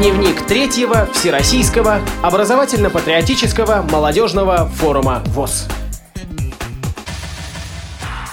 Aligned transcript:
Дневник 0.00 0.46
третьего 0.46 1.06
Всероссийского 1.12 2.00
образовательно-патриотического 2.22 3.82
молодежного 3.82 4.66
форума 4.76 5.22
ВОЗ. 5.26 5.68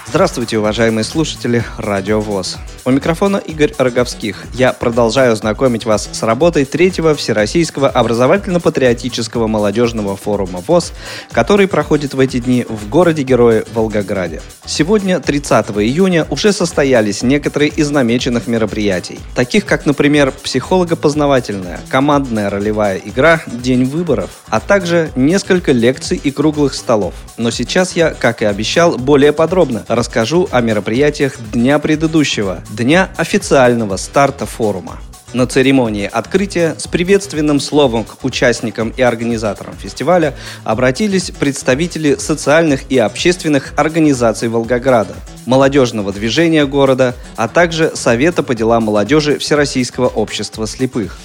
Здравствуйте, 0.09 0.57
уважаемые 0.57 1.03
слушатели 1.03 1.65
Радио 1.77 2.21
ВОЗ. 2.21 2.55
У 2.85 2.91
микрофона 2.91 3.35
Игорь 3.35 3.73
Роговских. 3.77 4.45
Я 4.53 4.71
продолжаю 4.71 5.35
знакомить 5.35 5.83
вас 5.83 6.07
с 6.09 6.23
работой 6.23 6.63
третьего 6.63 7.13
Всероссийского 7.13 7.89
образовательно-патриотического 7.89 9.47
молодежного 9.47 10.15
форума 10.15 10.63
ВОЗ, 10.65 10.93
который 11.33 11.67
проходит 11.67 12.13
в 12.13 12.21
эти 12.21 12.39
дни 12.39 12.65
в 12.69 12.87
городе-герое 12.87 13.65
Волгограде. 13.73 14.41
Сегодня, 14.65 15.19
30 15.19 15.71
июня, 15.71 16.25
уже 16.29 16.53
состоялись 16.53 17.21
некоторые 17.21 17.69
из 17.69 17.91
намеченных 17.91 18.47
мероприятий, 18.47 19.19
таких 19.35 19.65
как, 19.65 19.85
например, 19.85 20.31
психолого-познавательная, 20.31 21.81
командная 21.89 22.49
ролевая 22.49 22.97
игра 23.03 23.41
«День 23.45 23.83
выборов», 23.83 24.29
а 24.47 24.61
также 24.61 25.11
несколько 25.17 25.73
лекций 25.73 26.15
и 26.15 26.31
круглых 26.31 26.73
столов. 26.75 27.13
Но 27.35 27.51
сейчас 27.51 27.97
я, 27.97 28.11
как 28.11 28.41
и 28.41 28.45
обещал, 28.45 28.97
более 28.97 29.33
подробно 29.33 29.83
расскажу 29.97 30.47
о 30.51 30.61
мероприятиях 30.61 31.37
дня 31.51 31.79
предыдущего, 31.79 32.63
дня 32.69 33.09
официального 33.17 33.97
старта 33.97 34.45
форума. 34.45 34.99
На 35.33 35.45
церемонии 35.45 36.05
открытия 36.05 36.75
с 36.77 36.87
приветственным 36.87 37.59
словом 37.59 38.05
к 38.05 38.23
участникам 38.23 38.93
и 38.95 39.01
организаторам 39.01 39.75
фестиваля 39.75 40.35
обратились 40.63 41.31
представители 41.31 42.15
социальных 42.15 42.89
и 42.89 42.97
общественных 42.97 43.73
организаций 43.75 44.47
Волгограда, 44.47 45.15
молодежного 45.45 46.13
движения 46.13 46.65
города, 46.65 47.13
а 47.35 47.47
также 47.47 47.91
Совета 47.95 48.41
по 48.43 48.55
делам 48.55 48.83
молодежи 48.83 49.37
Всероссийского 49.39 50.07
общества 50.07 50.65
слепых. 50.67 51.17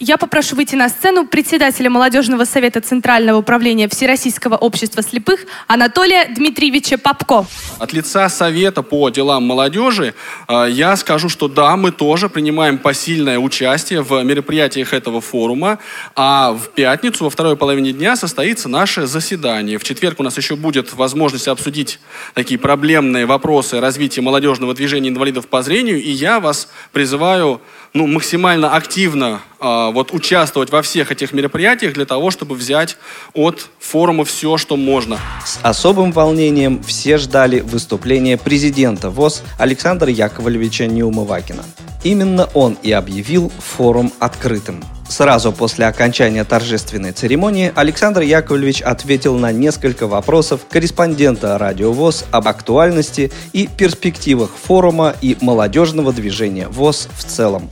Я 0.00 0.16
попрошу 0.16 0.56
выйти 0.56 0.74
на 0.74 0.88
сцену 0.88 1.24
председателя 1.24 1.88
молодежного 1.88 2.44
совета 2.44 2.80
Центрального 2.80 3.38
управления 3.38 3.88
Всероссийского 3.88 4.56
общества 4.56 5.04
слепых 5.04 5.46
Анатолия 5.68 6.26
Дмитриевича 6.34 6.98
Попко. 6.98 7.46
От 7.78 7.92
лица 7.92 8.28
Совета 8.28 8.82
по 8.82 9.08
делам 9.10 9.44
молодежи 9.44 10.14
э, 10.48 10.66
я 10.70 10.96
скажу, 10.96 11.28
что 11.28 11.46
да, 11.46 11.76
мы 11.76 11.92
тоже 11.92 12.28
принимаем 12.28 12.78
посильное 12.78 13.38
участие 13.38 14.02
в 14.02 14.20
мероприятиях 14.24 14.92
этого 14.92 15.20
форума, 15.20 15.78
а 16.16 16.52
в 16.52 16.70
пятницу 16.70 17.22
во 17.22 17.30
второй 17.30 17.56
половине 17.56 17.92
дня 17.92 18.16
состоится 18.16 18.68
наше 18.68 19.06
заседание. 19.06 19.78
В 19.78 19.84
четверг 19.84 20.18
у 20.18 20.24
нас 20.24 20.36
еще 20.36 20.56
будет 20.56 20.92
возможность 20.92 21.46
обсудить 21.46 22.00
такие 22.34 22.58
проблемные 22.58 23.26
вопросы 23.26 23.78
развития 23.78 24.22
молодежного 24.22 24.74
движения 24.74 25.10
инвалидов 25.10 25.46
по 25.46 25.62
зрению, 25.62 26.02
и 26.02 26.10
я 26.10 26.40
вас 26.40 26.68
призываю 26.92 27.60
ну, 27.92 28.08
максимально 28.08 28.74
активно 28.74 29.40
вот, 29.60 30.12
участвовать 30.12 30.70
во 30.70 30.82
всех 30.82 31.12
этих 31.12 31.32
мероприятиях 31.32 31.94
для 31.94 32.04
того, 32.04 32.30
чтобы 32.30 32.54
взять 32.54 32.96
от 33.34 33.68
форума 33.78 34.24
все, 34.24 34.56
что 34.56 34.76
можно. 34.76 35.18
С 35.44 35.58
особым 35.62 36.12
волнением 36.12 36.82
все 36.82 37.18
ждали 37.18 37.60
выступления 37.60 38.36
президента 38.36 39.10
ВОЗ 39.10 39.42
Александра 39.58 40.10
Яковлевича 40.10 40.86
Неумывакина. 40.86 41.64
Именно 42.02 42.48
он 42.54 42.76
и 42.82 42.92
объявил 42.92 43.50
форум 43.58 44.12
открытым. 44.18 44.82
Сразу 45.08 45.52
после 45.52 45.86
окончания 45.86 46.44
торжественной 46.44 47.12
церемонии 47.12 47.72
Александр 47.74 48.22
Яковлевич 48.22 48.82
ответил 48.82 49.36
на 49.36 49.52
несколько 49.52 50.06
вопросов 50.06 50.62
корреспондента 50.68 51.56
Радио 51.58 51.92
ВОЗ 51.92 52.24
об 52.30 52.48
актуальности 52.48 53.30
и 53.52 53.66
перспективах 53.66 54.50
форума 54.50 55.14
и 55.20 55.36
молодежного 55.40 56.12
движения 56.12 56.68
ВОЗ 56.68 57.08
в 57.16 57.24
целом. 57.24 57.70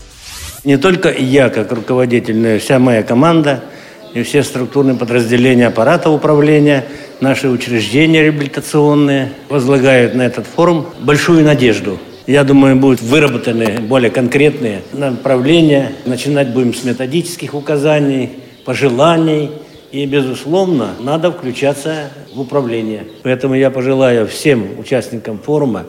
Не 0.65 0.77
только 0.77 1.11
я, 1.11 1.49
как 1.49 1.73
руководитель, 1.73 2.37
но 2.37 2.51
и 2.51 2.59
вся 2.59 2.79
моя 2.79 3.03
команда, 3.03 3.65
и 4.15 4.23
все 4.23 4.45
структурные 4.45 4.97
подразделения 4.97 5.67
аппарата 5.67 6.09
управления, 6.09 6.85
наши 7.21 7.49
учреждения 7.49 8.23
реабилитационные 8.23 9.33
возлагают 9.49 10.15
на 10.15 10.23
этот 10.23 10.47
форум 10.47 10.87
большую 11.01 11.45
надежду. 11.45 11.99
Я 12.29 12.45
думаю, 12.45 12.77
будут 12.77 13.03
выработаны 13.03 13.81
более 13.81 14.13
конкретные 14.13 14.83
направления. 14.93 15.93
Начинать 16.05 16.51
будем 16.51 16.73
с 16.75 16.85
методических 16.85 17.55
указаний, 17.55 18.31
пожеланий. 18.65 19.51
И, 19.91 20.07
безусловно, 20.07 20.91
надо 21.01 21.33
включаться 21.33 22.11
в 22.33 22.41
управление. 22.41 23.05
Поэтому 23.25 23.57
я 23.57 23.71
пожелаю 23.71 24.29
всем 24.29 24.79
участникам 24.79 25.41
форума 25.41 25.85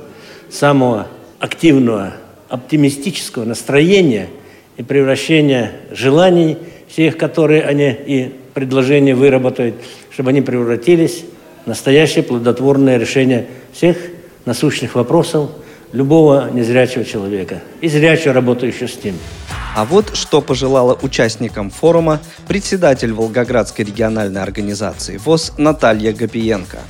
самого 0.50 1.08
активного, 1.38 2.14
оптимистического 2.50 3.46
настроения– 3.46 4.30
и 4.78 4.84
превращение 4.84 5.72
желаний 5.92 6.58
всех, 6.88 7.18
которые 7.18 7.64
они 7.64 7.90
и 7.92 8.34
предложения 8.54 9.16
выработают, 9.16 9.76
чтобы 10.12 10.30
они 10.30 10.42
превратились 10.42 11.26
в 11.66 11.68
настоящее 11.68 12.24
плодотворное 12.24 12.98
решение 12.98 13.48
всех 13.72 13.98
насущных 14.46 14.96
вопросов 14.96 15.50
любого 15.92 16.50
незрячего 16.52 17.06
человека 17.06 17.62
и 17.82 17.88
зрячего, 17.88 18.34
работающего 18.34 18.88
с 18.88 19.04
ним. 19.04 19.16
А 19.76 19.86
вот 19.86 20.16
что 20.16 20.42
пожелала 20.42 20.98
участникам 21.02 21.70
форума 21.72 22.20
председатель 22.48 23.12
Волгоградской 23.14 23.86
региональной 23.86 24.42
организации 24.42 25.18
ВОЗ 25.18 25.54
Наталья 25.58 26.14
Гапиенко– 26.14 26.80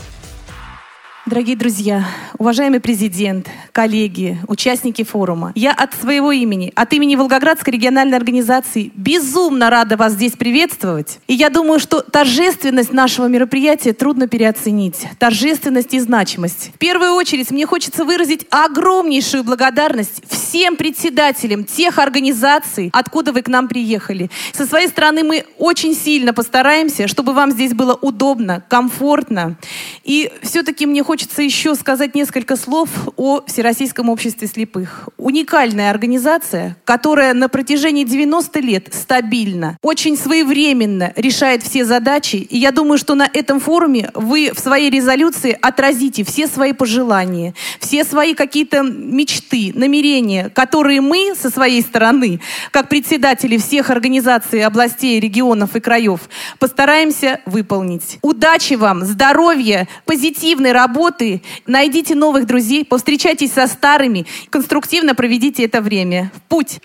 Дорогие 1.25 1.55
друзья, 1.55 2.05
уважаемый 2.37 2.81
президент, 2.81 3.47
коллеги, 3.71 4.39
участники 4.49 5.05
форума, 5.05 5.53
я 5.55 5.71
от 5.71 5.93
своего 5.93 6.33
имени, 6.33 6.73
от 6.75 6.91
имени 6.91 7.15
Волгоградской 7.15 7.71
региональной 7.71 8.17
организации 8.17 8.91
безумно 8.93 9.69
рада 9.69 9.95
вас 9.95 10.13
здесь 10.13 10.33
приветствовать. 10.33 11.19
И 11.27 11.33
я 11.33 11.49
думаю, 11.49 11.79
что 11.79 12.01
торжественность 12.01 12.91
нашего 12.91 13.27
мероприятия 13.27 13.93
трудно 13.93 14.27
переоценить. 14.27 15.07
Торжественность 15.17 15.93
и 15.93 16.01
значимость. 16.01 16.71
В 16.75 16.77
первую 16.77 17.13
очередь 17.13 17.51
мне 17.51 17.65
хочется 17.65 18.03
выразить 18.03 18.45
огромнейшую 18.49 19.45
благодарность 19.45 20.23
всем 20.27 20.75
председателям 20.75 21.63
тех 21.63 21.99
организаций, 21.99 22.89
откуда 22.91 23.31
вы 23.31 23.43
к 23.43 23.47
нам 23.47 23.69
приехали. 23.69 24.29
Со 24.51 24.65
своей 24.65 24.89
стороны 24.89 25.23
мы 25.23 25.45
очень 25.57 25.95
сильно 25.95 26.33
постараемся, 26.33 27.07
чтобы 27.07 27.31
вам 27.31 27.51
здесь 27.51 27.73
было 27.73 27.93
удобно, 27.93 28.61
комфортно. 28.67 29.55
И 30.03 30.29
все-таки 30.41 30.85
мне 30.85 31.01
хочется 31.01 31.12
хочется 31.13 31.43
еще 31.43 31.75
сказать 31.75 32.15
несколько 32.15 32.55
слов 32.55 32.89
о 33.17 33.41
Всероссийском 33.45 34.09
обществе 34.09 34.47
слепых. 34.47 35.09
Уникальная 35.19 35.91
организация, 35.91 36.75
которая 36.85 37.35
на 37.35 37.49
протяжении 37.49 38.03
90 38.03 38.59
лет 38.61 38.89
стабильно, 38.91 39.77
очень 39.83 40.17
своевременно 40.17 41.13
решает 41.15 41.61
все 41.61 41.85
задачи. 41.85 42.37
И 42.37 42.57
я 42.57 42.71
думаю, 42.71 42.97
что 42.97 43.13
на 43.13 43.29
этом 43.31 43.59
форуме 43.59 44.09
вы 44.15 44.53
в 44.55 44.59
своей 44.59 44.89
резолюции 44.89 45.55
отразите 45.61 46.23
все 46.23 46.47
свои 46.47 46.73
пожелания, 46.73 47.53
все 47.79 48.05
свои 48.05 48.33
какие-то 48.33 48.81
мечты, 48.81 49.71
намерения, 49.75 50.49
которые 50.49 51.01
мы 51.01 51.35
со 51.39 51.51
своей 51.51 51.83
стороны, 51.83 52.39
как 52.71 52.89
председатели 52.89 53.57
всех 53.57 53.91
организаций 53.91 54.63
областей, 54.63 55.19
регионов 55.19 55.75
и 55.75 55.79
краев, 55.79 56.21
постараемся 56.57 57.39
выполнить. 57.45 58.17
Удачи 58.23 58.73
вам, 58.73 59.03
здоровья, 59.05 59.87
позитивной 60.05 60.71
работы, 60.71 61.02
работы, 61.03 61.41
найдите 61.67 62.15
новых 62.15 62.45
друзей, 62.45 62.85
повстречайтесь 62.85 63.51
со 63.51 63.67
старыми, 63.67 64.25
конструктивно 64.49 65.15
проведите 65.15 65.65
это 65.65 65.81
время. 65.81 66.31
В 66.33 66.41
путь! 66.43 66.79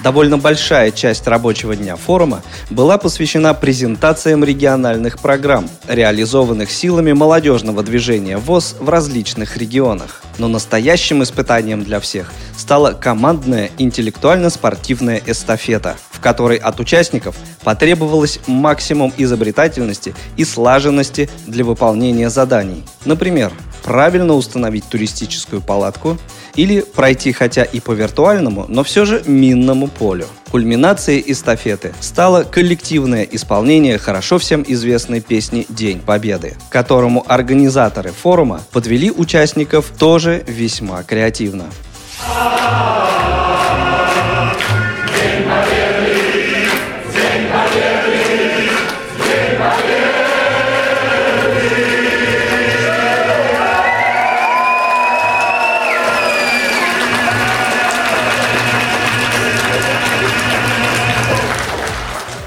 Довольно 0.00 0.38
большая 0.38 0.92
часть 0.92 1.26
рабочего 1.26 1.74
дня 1.74 1.96
форума 1.96 2.42
была 2.70 2.98
посвящена 2.98 3.52
презентациям 3.52 4.44
региональных 4.44 5.18
программ, 5.18 5.68
реализованных 5.88 6.70
силами 6.70 7.12
молодежного 7.12 7.82
движения 7.82 8.38
ВОЗ 8.38 8.76
в 8.78 8.88
различных 8.88 9.56
регионах. 9.56 10.22
Но 10.38 10.46
настоящим 10.46 11.24
испытанием 11.24 11.82
для 11.82 11.98
всех 11.98 12.32
стала 12.56 12.92
командная 12.92 13.70
интеллектуально-спортивная 13.78 15.20
эстафета, 15.26 15.96
в 16.12 16.20
которой 16.20 16.58
от 16.58 16.78
участников 16.78 17.34
потребовалось 17.64 18.38
максимум 18.46 19.12
изобретательности 19.16 20.14
и 20.36 20.44
слаженности 20.44 21.28
для 21.46 21.64
выполнения 21.64 22.30
заданий. 22.30 22.84
Например, 23.04 23.52
правильно 23.82 24.34
установить 24.34 24.84
туристическую 24.84 25.60
палатку 25.60 26.18
или 26.58 26.80
пройти 26.80 27.30
хотя 27.30 27.62
и 27.62 27.78
по 27.78 27.92
виртуальному, 27.92 28.66
но 28.68 28.82
все 28.82 29.04
же 29.04 29.22
минному 29.26 29.86
полю. 29.86 30.26
Кульминацией 30.50 31.22
эстафеты 31.24 31.94
стало 32.00 32.42
коллективное 32.42 33.22
исполнение 33.22 33.96
хорошо 33.96 34.38
всем 34.38 34.64
известной 34.66 35.20
песни 35.20 35.66
«День 35.68 36.00
Победы», 36.00 36.56
которому 36.68 37.24
организаторы 37.28 38.10
форума 38.10 38.60
подвели 38.72 39.12
участников 39.12 39.92
тоже 39.96 40.42
весьма 40.48 41.04
креативно. 41.04 41.66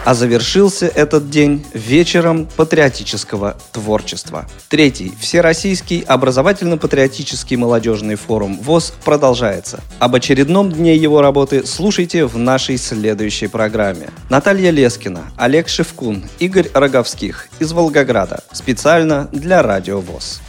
А 0.03 0.15
завершился 0.15 0.87
этот 0.87 1.29
день 1.29 1.63
вечером 1.73 2.47
патриотического 2.55 3.55
творчества. 3.71 4.47
Третий 4.67 5.13
Всероссийский 5.19 5.99
образовательно-патриотический 5.99 7.55
молодежный 7.55 8.15
форум 8.15 8.59
ВОЗ 8.61 8.93
продолжается. 9.05 9.79
Об 9.99 10.15
очередном 10.15 10.71
дне 10.71 10.95
его 10.95 11.21
работы 11.21 11.67
слушайте 11.67 12.25
в 12.25 12.35
нашей 12.37 12.77
следующей 12.77 13.45
программе. 13.45 14.09
Наталья 14.29 14.71
Лескина, 14.71 15.21
Олег 15.37 15.67
Шевкун, 15.67 16.23
Игорь 16.39 16.69
Роговских 16.73 17.49
из 17.59 17.71
Волгограда. 17.71 18.43
Специально 18.53 19.29
для 19.31 19.61
Радио 19.61 19.99
ВОЗ. 19.99 20.41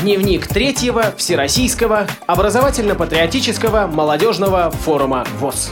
Дневник 0.00 0.46
третьего 0.46 1.12
Всероссийского 1.18 2.06
образовательно-патриотического 2.26 3.88
молодежного 3.88 4.70
форума 4.70 5.26
ВОЗ. 5.38 5.70